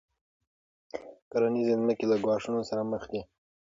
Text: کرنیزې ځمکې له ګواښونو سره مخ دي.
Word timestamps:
کرنیزې 1.31 1.73
ځمکې 1.81 2.05
له 2.11 2.15
ګواښونو 2.23 2.59
سره 2.69 2.81
مخ 2.91 3.03
دي. 3.11 3.21